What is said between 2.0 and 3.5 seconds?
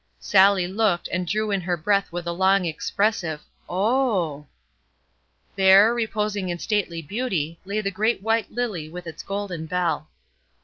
with a long, expressive